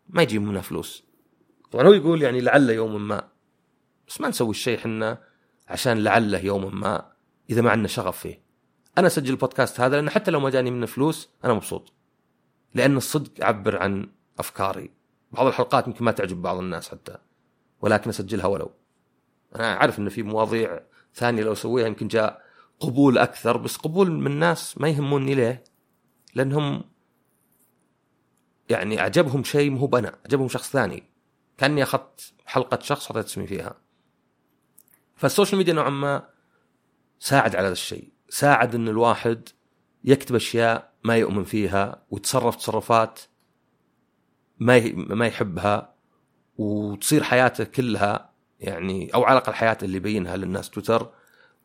[0.10, 1.04] ما يجيب منها فلوس.
[1.72, 3.28] طبعا هو يقول يعني لعل يوما ما.
[4.08, 5.18] بس ما نسوي الشيء حنا
[5.68, 7.12] عشان لعله يوما ما
[7.50, 8.42] إذا ما عندنا شغف فيه.
[8.98, 11.94] أنا أسجل البودكاست هذا لأن حتى لو ما جاني منه فلوس أنا مبسوط.
[12.74, 14.92] لأن الصدق اعبر عن أفكاري.
[15.32, 17.18] بعض الحلقات يمكن ما تعجب بعض الناس حتى
[17.82, 18.72] ولكن أسجلها ولو.
[19.56, 20.80] أنا أعرف إن في مواضيع
[21.16, 22.42] ثانية لو أسويها يمكن جاء
[22.80, 25.64] قبول أكثر بس قبول من ناس ما يهموني ليه؟
[26.36, 26.84] لأنهم
[28.70, 31.04] يعني أعجبهم شيء مو أنا أعجبهم شخص ثاني.
[31.58, 33.76] كأني أخذت حلقة شخص حطيت اسمي فيها.
[35.16, 36.30] فال social media نوعا ما
[37.20, 38.12] ساعد على هذا الشيء.
[38.30, 39.50] ساعد إن الواحد
[40.04, 43.20] يكتب أشياء ما يؤمن فيها ويتصرف تصرفات
[44.60, 45.94] ما ما يحبها
[46.58, 51.10] وتصير حياته كلها يعني أو على الأقل حياته اللي يبينها للناس تويتر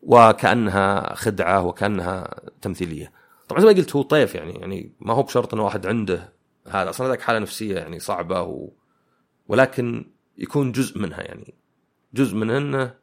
[0.02, 3.12] وكأنها خدعة وكأنها تمثيلية.
[3.48, 6.32] طبعا زي ما قلت هو طيف يعني يعني ما هو بشرط ان واحد عنده
[6.68, 8.68] هذا أصلا ذاك حالة نفسية يعني صعبة و...
[9.48, 10.04] ولكن
[10.38, 11.54] يكون جزء منها يعني
[12.14, 12.94] جزء من إنه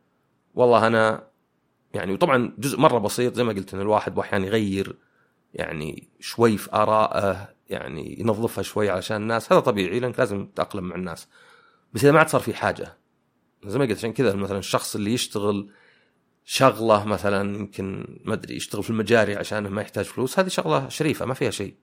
[0.56, 1.28] والله أنا
[1.94, 4.96] يعني وطبعا جزء مرة بسيط زي ما قلت إن الواحد أحيانا يغير
[5.54, 9.54] يعني شوي في آرائه يعني ينظفها شوي علشان الناس.
[9.54, 11.28] هذا طبيعي لأنك لازم تتاقلم مع الناس.
[11.94, 12.98] بس إذا ما عاد صار في حاجة
[13.66, 15.72] زي ما قلت عشان كذا مثلا الشخص اللي يشتغل
[16.44, 21.26] شغلة مثلا يمكن ما أدري يشتغل في المجاري عشان ما يحتاج فلوس هذه شغلة شريفة
[21.26, 21.76] ما فيها شيء.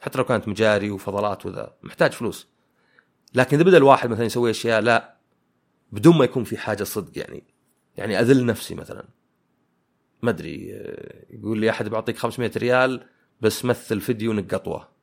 [0.00, 2.48] حتى لو كانت مجاري وفضلات وذا محتاج فلوس.
[3.34, 5.18] لكن إذا بدأ الواحد مثلا يسوي أشياء لا
[5.92, 7.44] بدون ما يكون في حاجة صدق يعني
[7.96, 9.08] يعني أذل نفسي مثلا.
[10.22, 10.68] ما أدري
[11.30, 13.06] يقول لي أحد بعطيك 500 ريال
[13.40, 14.97] بس مثل فيديو نقطوه.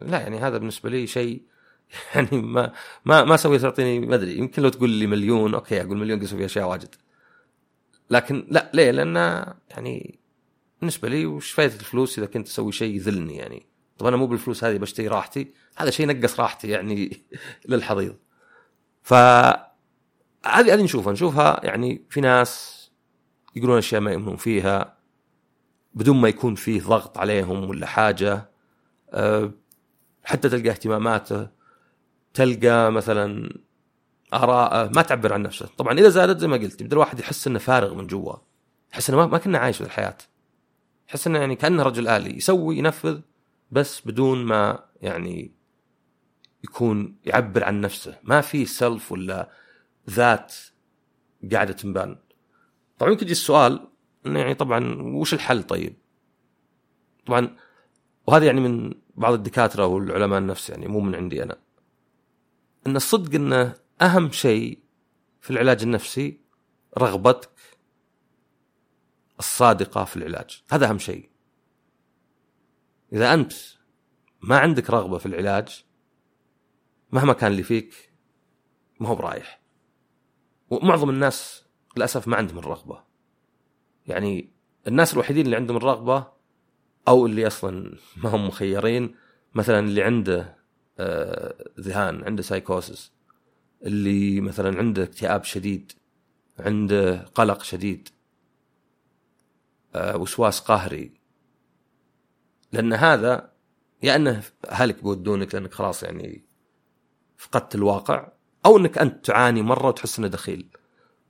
[0.00, 1.42] لا يعني هذا بالنسبة لي شيء
[2.14, 2.72] يعني ما
[3.04, 6.38] ما ما سوي تعطيني ما أدري يمكن لو تقول لي مليون okay أقول مليون قصوا
[6.38, 6.94] في أشياء واجد.
[8.10, 9.16] لكن لا ليه؟ لأن
[9.70, 10.18] يعني
[10.80, 13.66] بالنسبة لي وش فائده الفلوس إذا كنت أسوي شيء يذلني يعني؟
[13.98, 17.22] طب أنا مو بالفلوس هذه بشتري راحتي هذا شيء نقص راحتي يعني
[17.68, 18.16] للحضيض.
[19.02, 22.80] ف هذه هذه نشوفها نشوفها يعني في ناس
[23.56, 24.96] يقولون أشياء ما يؤمنون فيها
[25.94, 28.50] بدون ما يكون فيه ضغط عليهم ولا حاجة.
[29.10, 29.52] أه
[30.24, 31.48] حتى تلقى اهتماماته
[32.34, 33.58] تلقى مثلا
[34.34, 35.66] اراءه ما تعبر عن نفسه.
[35.78, 38.34] طبعا إذا زادت زي ما قلت يبدأ الواحد يحس إنه فارغ من جوا
[38.92, 40.16] يحس إنه ما كنا عايش في الحياة
[41.08, 43.20] تحس إنه يعني كأنه رجل آلي يسوي ينفذ
[43.70, 45.54] بس بدون ما يعني
[46.64, 48.18] يكون يعبر عن نفسه.
[48.22, 49.50] ما في سلف ولا
[50.10, 50.54] ذات
[51.52, 52.16] قاعدة تنبان.
[52.98, 53.88] طبعا يمكن يجي السؤال
[54.24, 55.96] يعني طبعا وش الحل طيب؟
[57.26, 57.56] طبعا
[58.26, 61.56] وهذا يعني من بعض الدكاترة والعلماء النفس يعني مو من عندي أنا.
[62.86, 64.78] إن الصدق إنه أهم شيء
[65.40, 66.40] في العلاج النفسي
[66.98, 67.50] رغبتك
[69.38, 70.62] الصادقة في العلاج.
[70.70, 71.30] هذا أهم شيء.
[73.12, 73.52] إذا أنت
[74.42, 75.84] ما عندك رغبة في العلاج
[77.12, 78.12] مهما كان اللي فيك
[79.00, 79.60] ما هو برايح.
[80.70, 81.64] ومعظم الناس
[81.96, 83.04] للأسف ما عندهم الرغبة.
[84.06, 84.52] يعني
[84.88, 86.39] الناس الوحيدين اللي عندهم الرغبة
[87.08, 89.14] أو اللي أصلا ما هم مخيرين
[89.54, 90.56] مثلا اللي عنده
[90.98, 93.12] آه، ذهان عنده سايكوسس
[93.82, 95.92] اللي مثلا عنده اكتئاب شديد
[96.58, 98.08] عنده قلق شديد
[99.94, 101.20] آه، وسواس قهري.
[102.72, 103.52] لأن هذا
[104.02, 106.44] يا أنه اهلك بيودونك لأنك خلاص يعني
[107.36, 108.32] فقدت الواقع
[108.66, 110.70] أو أنك أنت تعاني مرة وتحس إنه دخيل.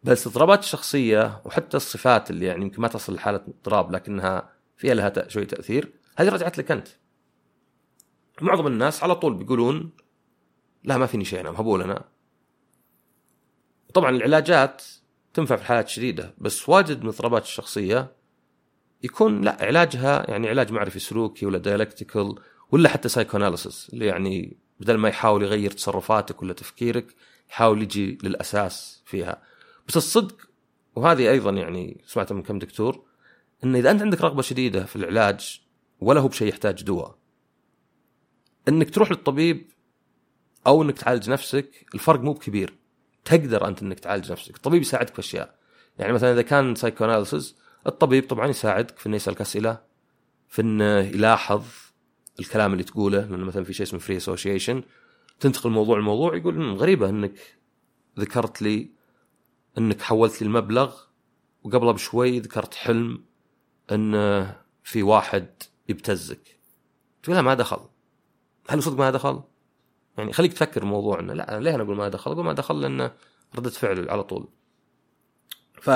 [0.02, 5.28] بس اضطرابات الشخصية وحتى الصفات اللي يعني يمكن ما تصل لحالة اضطراب لكنها فيها لها
[5.28, 5.92] شوي تأثير.
[6.16, 6.88] هذه رجعت لك أنت.
[8.40, 9.92] معظم الناس على طول بيقولون
[10.84, 12.04] لا ما فيني شيء أنا مهبول أنا.
[13.94, 14.82] طبعا العلاجات
[15.34, 18.16] تنفع في الحالات الشديده بس واجد من الاضطرابات الشخصية
[19.02, 22.34] يكون لا علاجها يعني علاج معرفي سلوكي ولا dialectical
[22.70, 27.14] ولا حتى psychoanalysis اللي يعني بدل ما يحاول يغير تصرفاتك ولا تفكيرك
[27.50, 29.42] يحاول يجي للأساس فيها.
[29.88, 30.36] بس الصدق
[30.96, 33.09] وهذه أيضا يعني سمعتها من كم دكتور
[33.64, 35.60] إن إذا أنت عندك رغبة شديدة في العلاج
[36.00, 37.18] ولا هو بشيء يحتاج دواء.
[38.68, 39.70] إنك تروح للطبيب
[40.66, 42.74] أو إنك تعالج نفسك الفرق مو بكبير.
[43.24, 44.56] تقدر أنت إنك تعالج نفسك.
[44.56, 45.58] الطبيب يساعدك في أشياء.
[45.98, 49.80] يعني مثلا إذا كان psychoanalysis الطبيب طبعا يساعدك في إنه يسالك أسئلة
[50.48, 51.64] في إنه يلاحظ
[52.40, 53.20] الكلام اللي تقوله.
[53.20, 54.82] لأنه مثلا في شيء اسمه free association
[55.40, 57.34] تنتقل موضوع الموضوع يقول غريبة إنك
[58.18, 58.90] ذكرت لي
[59.78, 60.96] إنك حولت لي المبلغ
[61.62, 63.24] وقبله بشوي ذكرت حلم
[63.92, 64.46] أن
[64.84, 65.48] في واحد
[65.88, 66.58] يبتزك
[67.22, 67.80] تقول لا ما دخل
[68.68, 69.42] هل صدق ما دخل؟
[70.18, 73.12] يعني خليك تفكر الموضوع انه لا ليه أنا أقول ما دخل؟ أقول ما دخل لأنه
[73.54, 74.48] ردة فعل على طول.
[75.80, 75.90] ف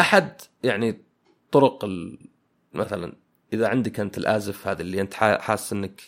[0.00, 1.04] أحد يعني
[1.52, 1.88] طرق
[2.74, 3.16] مثلا
[3.52, 6.02] إذا عندك أنت الآزف هذا اللي أنت حاسس إنك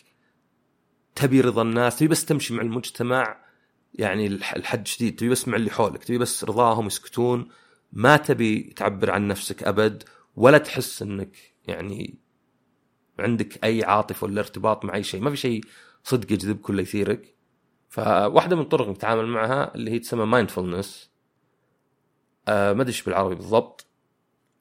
[1.15, 3.45] تبي رضا الناس تبي بس تمشي مع المجتمع
[3.93, 7.47] يعني الحد شديد تبي بس مع اللي حولك تبي بس رضاهم يسكتون
[7.91, 10.03] ما تبي تعبر عن نفسك أبد
[10.35, 11.37] ولا تحس إنك
[11.67, 12.19] يعني
[13.19, 15.21] عندك أي عاطفة ولا ارتباط مع أي شيء.
[15.21, 15.63] ما في شيء
[16.03, 17.35] صدق يجذبك ولا يثيرك.
[17.89, 21.09] فواحدة من الطرق نتعامل معها اللي هي تسمى mindfulness
[22.47, 23.87] آه ما أدري بالعربي بالضبط.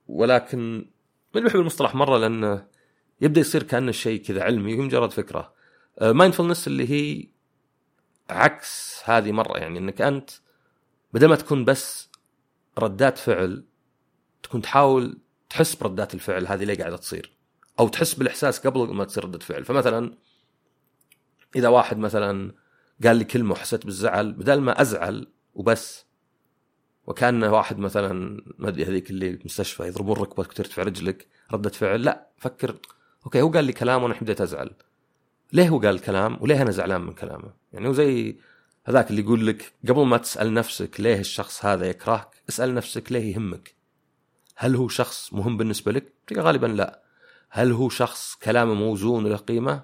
[0.07, 0.91] ولكن
[1.35, 2.67] من بحب المصطلح مرة لأنه
[3.21, 5.55] يبدأ يصير كأنه شيء كذا علمي وهي مجرد فكرة.
[6.03, 7.29] mindfulness آه اللي هي
[8.31, 9.59] عكس هذه مرة.
[9.59, 10.31] يعني إنك أنت
[11.13, 12.11] بدل ما تكون بس
[12.79, 13.65] ردات فعل
[14.43, 15.19] تكون تحاول
[15.51, 17.33] تحس بردات الفعل هذه اللي قاعدة تصير؟
[17.81, 19.65] أو تحس بالإحساس قبل ما تصير ردة فعل.
[19.65, 20.15] فمثلا
[21.57, 22.53] إذا واحد مثلا
[23.05, 26.07] قال لي كلمة وحسيت بالزعل بدل ما أزعل وبس
[27.07, 32.29] وكان واحد مثلا ما أدري هذيك اللي المستشفى يضربون ركبتك وترتفع رجلك ردة فعل لا
[32.37, 32.77] فكر
[33.27, 34.71] أوكي هو قال لي كلام وأنا بديت أزعل.
[35.53, 38.37] ليه هو قال الكلام وليه أنا زعلان من كلامه؟ يعني هو زي
[38.85, 43.35] هذاك اللي يقول لك قبل ما تسأل نفسك ليه الشخص هذا يكرهك اسأل نفسك ليه
[43.35, 43.75] يهمك.
[44.61, 47.03] هل هو شخص مهم بالنسبة لك؟ تلقى غالبا لا.
[47.51, 49.83] هل هو شخص كلامه موزون وله قيمة؟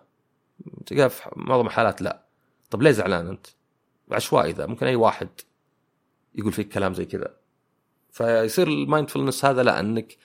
[0.87, 2.27] تلقى في معظم الحالات لا.
[2.71, 3.47] طب ليه زعلان أنت؟
[4.11, 5.29] عشوائي ذا ممكن أي واحد
[6.35, 7.37] يقول فيك كلام زي كذا.
[8.13, 10.17] فيصير ال mindfulness هذا لا إنك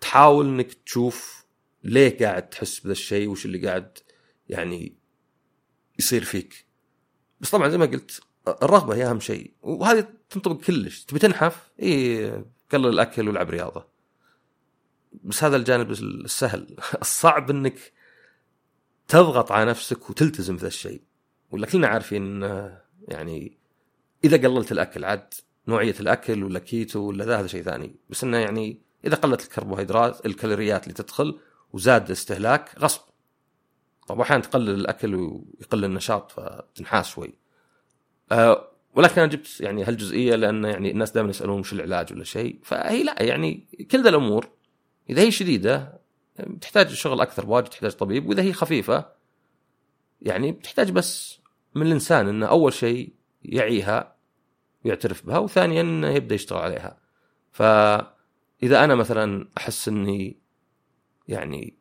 [0.00, 1.44] تحاول إنك تشوف
[1.84, 3.98] ليه قاعد تحس بذا الشيء وش اللي قاعد
[4.48, 4.96] يعني
[5.98, 6.66] يصير فيك.
[7.40, 8.20] بس طبعا زي ما قلت
[8.62, 9.54] الرغبة هي أهم شيء.
[9.62, 11.04] وهذه تنطبق كلش.
[11.04, 13.86] تبي تنحف؟ اي قلل الأكل والعب رياضة.
[15.12, 16.76] بس هذا الجانب السهل.
[17.00, 17.92] الصعب إنك
[19.08, 21.02] تضغط على نفسك وتلتزم في ذا الشيء.
[21.50, 22.42] ولا كلنا عارفين
[23.08, 23.58] يعني
[24.24, 25.34] إذا قللت الأكل عاد
[25.68, 27.96] نوعية الأكل ولا كيتو ولا ذا هذا شيء ثاني.
[28.10, 31.40] بس إنه يعني إذا قلت الكربوهيدرات الكالوريات اللي تدخل
[31.72, 33.00] وزاد الاستهلاك غصب.
[34.08, 37.34] طب أحيانا تقلل الأكل ويقل النشاط فتنحاس شوي.
[38.32, 42.58] أه ولكن أنا جبت يعني هالجزئية لأن يعني الناس دائما يسألون وش العلاج ولا شيء.
[42.62, 44.48] فهي لا يعني كل ذا الأمور
[45.10, 46.00] إذا هي شديدة
[46.60, 48.28] تحتاج شغل أكثر بواجد تحتاج طبيب.
[48.28, 49.12] وإذا هي خفيفة
[50.22, 51.40] يعني بتحتاج بس
[51.74, 54.16] من الإنسان إنه أول شيء يعيها
[54.84, 56.98] ويعترف بها وثانيا إنه يبدأ يشتغل عليها.
[57.52, 60.40] فإذا أنا مثلا أحس إني
[61.28, 61.78] يعني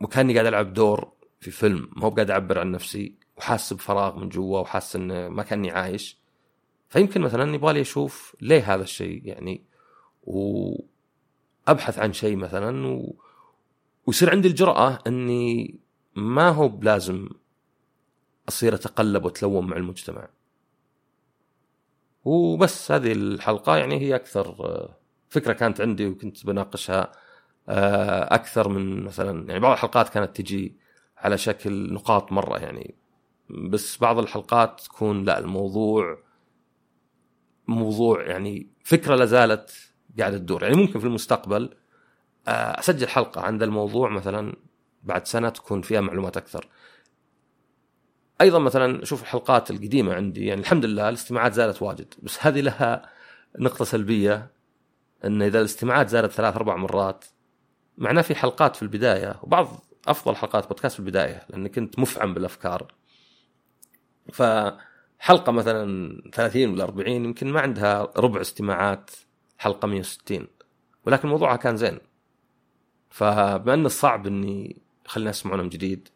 [0.00, 3.19] وكاني قاعد ألعب دور في فيلم ما هو قاعد أعبر عن نفسي.
[3.40, 6.20] وحاسس بفراغ من جوا وحاسس إنه ما كأني عايش.
[6.88, 9.64] فيمكن مثلا يبغى لي أشوف ليه هذا الشيء يعني
[10.22, 13.16] وأبحث عن شيء مثلا و...
[14.06, 15.80] ويصير عندي الجرأة إني
[16.16, 17.28] ما هو بلازم
[18.48, 20.28] أصير أتقلب واتلون مع المجتمع.
[22.24, 24.56] وبس هذه الحلقة يعني هي أكثر
[25.28, 27.12] فكرة كانت عندي وكنت بناقشها
[28.34, 30.76] أكثر من مثلا يعني بعض الحلقات كانت تجي
[31.16, 32.99] على شكل نقاط مرة يعني
[33.70, 36.18] بس بعض الحلقات تكون لا الموضوع
[37.68, 39.72] موضوع يعني فكرة لازالت
[40.18, 40.62] قاعدة تدور.
[40.62, 41.74] يعني ممكن في المستقبل
[42.48, 44.56] أسجل حلقة عن الموضوع مثلا
[45.02, 46.68] بعد سنة تكون فيها معلومات أكثر.
[48.40, 53.10] أيضا مثلا شوف الحلقات القديمة عندي يعني الحمد لله الاستماعات زادت واجد بس هذه لها
[53.58, 54.50] نقطة سلبية
[55.24, 57.24] إن إذا الاستماعات زادت ثلاث أربع مرات
[57.98, 62.94] معناه في حلقات في البداية وبعض أفضل حلقات بودكاست في البداية لاني كنت مفعم بالأفكار.
[64.32, 69.10] فحلقة مثلا 30 ولا 40 يمكن ما عندها ربع استماعات
[69.58, 70.46] حلقة 160
[71.06, 71.98] ولكن موضوعها كان زين.
[73.10, 76.08] فبما أنه صعب إني اخلي الناس يسمعونها من جديد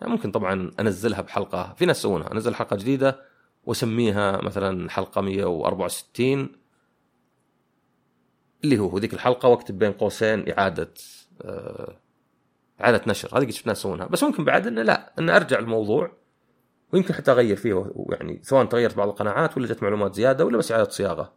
[0.00, 1.74] يعني ممكن طبعا أنزلها بحلقة.
[1.76, 3.20] في ناس يسوونها أنزل حلقة جديدة
[3.64, 6.48] وأسميها مثلا حلقة 164
[8.64, 10.94] اللي هو ذيك الحلقة وأكتب بين قوسين إعادة
[11.42, 11.96] آه
[12.80, 13.38] إعادة نشر.
[13.38, 14.06] هذه شفت ناس يسوونها.
[14.06, 16.12] بس ممكن بعد إنه لا إنه أرجع الموضوع
[16.92, 20.72] ويمكن حتى أغير فيه يعني سواء تغيرت بعض القناعات ولا جت معلومات زيادة ولا بس
[20.72, 21.32] إعادة صياغة.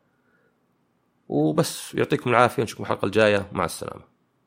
[1.27, 4.14] وبس يعطيكم العافية نشوفكم الحلقة الجاية مع السلامة.